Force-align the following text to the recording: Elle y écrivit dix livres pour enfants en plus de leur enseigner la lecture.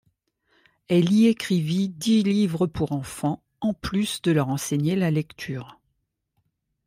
Elle 0.87 1.11
y 1.13 1.27
écrivit 1.27 1.87
dix 1.89 2.23
livres 2.23 2.65
pour 2.65 2.91
enfants 2.91 3.43
en 3.59 3.75
plus 3.75 4.19
de 4.23 4.31
leur 4.31 4.49
enseigner 4.49 4.95
la 4.95 5.11
lecture. 5.11 5.79